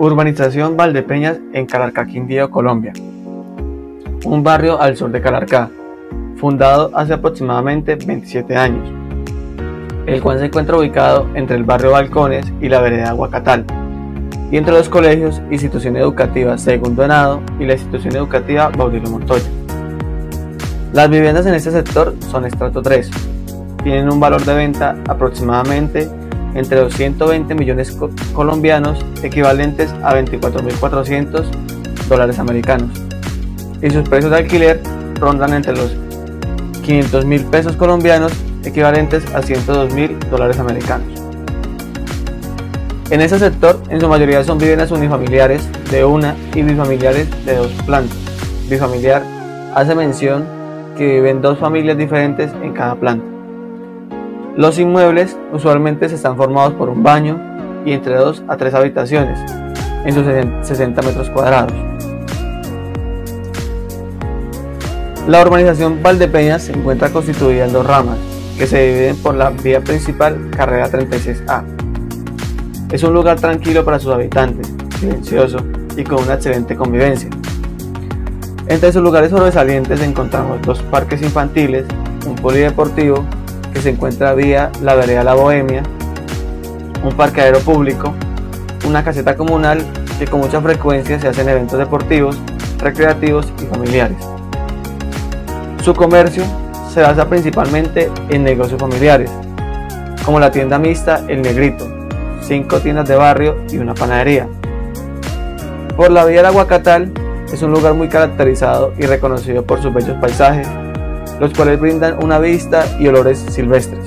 Urbanización 0.00 0.78
Valdepeñas 0.78 1.40
en 1.52 1.66
Calarcá, 1.66 2.06
Quindío, 2.06 2.50
Colombia. 2.50 2.94
Un 4.24 4.42
barrio 4.42 4.80
al 4.80 4.96
sur 4.96 5.10
de 5.10 5.20
Calarcá, 5.20 5.68
fundado 6.36 6.90
hace 6.94 7.12
aproximadamente 7.12 7.96
27 7.96 8.56
años, 8.56 8.90
el 10.06 10.22
cual 10.22 10.38
se 10.38 10.46
encuentra 10.46 10.78
ubicado 10.78 11.28
entre 11.34 11.56
el 11.56 11.64
barrio 11.64 11.90
Balcones 11.90 12.50
y 12.62 12.70
la 12.70 12.80
vereda 12.80 13.10
Aguacatal, 13.10 13.66
y 14.50 14.56
entre 14.56 14.72
los 14.72 14.88
colegios 14.88 15.42
Institución 15.50 15.98
Educativa 15.98 16.56
Segundo 16.56 17.04
Enado 17.04 17.42
y 17.58 17.66
la 17.66 17.74
Institución 17.74 18.16
Educativa 18.16 18.70
Baudilio 18.70 19.10
Montoya. 19.10 19.50
Las 20.94 21.10
viviendas 21.10 21.44
en 21.44 21.52
este 21.52 21.72
sector 21.72 22.14
son 22.20 22.46
estrato 22.46 22.80
3, 22.80 23.10
tienen 23.82 24.10
un 24.10 24.18
valor 24.18 24.42
de 24.46 24.54
venta 24.54 24.96
aproximadamente 25.08 26.08
entre 26.54 26.80
los 26.80 26.94
120 26.94 27.54
millones 27.54 27.96
colombianos 28.32 29.04
equivalentes 29.22 29.92
a 30.02 30.14
24.400 30.14 31.44
dólares 32.08 32.38
americanos 32.38 32.90
y 33.82 33.90
sus 33.90 34.08
precios 34.08 34.30
de 34.30 34.38
alquiler 34.38 34.80
rondan 35.14 35.54
entre 35.54 35.74
los 35.74 35.94
500 36.82 37.24
mil 37.24 37.44
pesos 37.44 37.76
colombianos 37.76 38.32
equivalentes 38.64 39.24
a 39.34 39.42
102 39.42 39.94
mil 39.94 40.18
dólares 40.30 40.58
americanos. 40.58 41.06
En 43.10 43.20
este 43.20 43.38
sector, 43.38 43.80
en 43.88 44.00
su 44.00 44.08
mayoría 44.08 44.44
son 44.44 44.58
viviendas 44.58 44.90
unifamiliares 44.92 45.68
de 45.90 46.04
una 46.04 46.36
y 46.54 46.62
bifamiliares 46.62 47.28
de 47.44 47.56
dos 47.56 47.72
plantas. 47.84 48.16
Bifamiliar 48.68 49.22
hace 49.74 49.94
mención 49.94 50.44
que 50.96 51.14
viven 51.14 51.42
dos 51.42 51.58
familias 51.58 51.98
diferentes 51.98 52.52
en 52.62 52.72
cada 52.72 52.94
planta. 52.94 53.39
Los 54.60 54.78
inmuebles 54.78 55.38
usualmente 55.54 56.06
se 56.10 56.16
están 56.16 56.36
formados 56.36 56.74
por 56.74 56.90
un 56.90 57.02
baño 57.02 57.40
y 57.86 57.94
entre 57.94 58.14
dos 58.16 58.42
a 58.46 58.58
tres 58.58 58.74
habitaciones 58.74 59.40
en 60.04 60.12
sus 60.12 60.26
60 60.68 61.00
metros 61.00 61.30
cuadrados. 61.30 61.72
La 65.26 65.40
urbanización 65.40 66.02
Valdepeñas 66.02 66.64
se 66.64 66.72
encuentra 66.72 67.08
constituida 67.08 67.64
en 67.64 67.72
dos 67.72 67.86
ramas 67.86 68.18
que 68.58 68.66
se 68.66 68.86
dividen 68.86 69.16
por 69.16 69.34
la 69.34 69.48
vía 69.48 69.80
principal 69.80 70.50
Carrera 70.54 70.90
36A. 70.90 71.62
Es 72.92 73.02
un 73.02 73.14
lugar 73.14 73.40
tranquilo 73.40 73.82
para 73.82 73.98
sus 73.98 74.12
habitantes, 74.12 74.70
silencioso 74.98 75.56
y 75.96 76.04
con 76.04 76.22
una 76.22 76.34
excelente 76.34 76.76
convivencia. 76.76 77.30
Entre 78.66 78.92
sus 78.92 79.00
lugares 79.00 79.30
sobresalientes 79.30 80.02
encontramos 80.02 80.60
dos 80.60 80.82
parques 80.82 81.22
infantiles, 81.22 81.86
un 82.26 82.34
polideportivo 82.34 83.24
que 83.72 83.80
se 83.80 83.90
encuentra 83.90 84.34
vía 84.34 84.70
la 84.82 84.94
vereda 84.94 85.24
La 85.24 85.34
Bohemia, 85.34 85.82
un 87.04 87.14
parqueadero 87.14 87.60
público, 87.60 88.14
una 88.86 89.04
caseta 89.04 89.36
comunal 89.36 89.84
que 90.18 90.26
con 90.26 90.40
mucha 90.40 90.60
frecuencia 90.60 91.18
se 91.20 91.28
hacen 91.28 91.48
eventos 91.48 91.78
deportivos, 91.78 92.38
recreativos 92.78 93.52
y 93.62 93.66
familiares. 93.66 94.18
Su 95.82 95.94
comercio 95.94 96.44
se 96.92 97.00
basa 97.00 97.28
principalmente 97.28 98.10
en 98.28 98.44
negocios 98.44 98.80
familiares, 98.80 99.30
como 100.24 100.40
la 100.40 100.50
tienda 100.50 100.78
mixta 100.78 101.24
El 101.28 101.42
Negrito, 101.42 101.86
cinco 102.42 102.80
tiendas 102.80 103.08
de 103.08 103.16
barrio 103.16 103.56
y 103.70 103.78
una 103.78 103.94
panadería. 103.94 104.48
Por 105.96 106.10
la 106.10 106.24
vía 106.24 106.38
del 106.38 106.46
Aguacatal 106.46 107.12
es 107.52 107.62
un 107.62 107.72
lugar 107.72 107.94
muy 107.94 108.08
caracterizado 108.08 108.92
y 108.98 109.06
reconocido 109.06 109.64
por 109.64 109.82
sus 109.82 109.92
bellos 109.92 110.16
paisajes, 110.20 110.68
los 111.40 111.52
cuales 111.54 111.80
brindan 111.80 112.22
una 112.22 112.38
vista 112.38 112.84
y 113.00 113.08
olores 113.08 113.38
silvestres, 113.38 114.04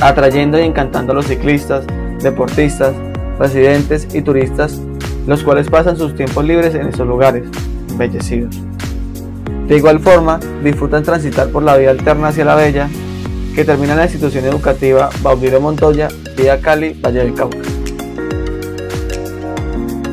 atrayendo 0.00 0.58
y 0.58 0.64
encantando 0.64 1.12
a 1.12 1.14
los 1.14 1.26
ciclistas, 1.26 1.84
deportistas, 2.20 2.92
residentes 3.38 4.08
y 4.12 4.20
turistas, 4.20 4.80
los 5.26 5.44
cuales 5.44 5.70
pasan 5.70 5.96
sus 5.96 6.14
tiempos 6.14 6.44
libres 6.44 6.74
en 6.74 6.88
estos 6.88 7.06
lugares 7.06 7.44
embellecidos. 7.88 8.60
De 9.68 9.76
igual 9.76 10.00
forma, 10.00 10.40
disfrutan 10.62 11.04
transitar 11.04 11.48
por 11.48 11.62
la 11.62 11.76
vía 11.76 11.90
alterna 11.90 12.28
hacia 12.28 12.44
la 12.44 12.56
Bella, 12.56 12.88
que 13.54 13.64
termina 13.64 13.92
en 13.92 13.98
la 13.98 14.04
institución 14.04 14.44
educativa 14.44 15.08
Baudilio 15.22 15.60
Montoya, 15.60 16.08
vía 16.36 16.60
Cali, 16.60 16.98
Valle 17.00 17.20
del 17.20 17.34
Cauca. 17.34 17.71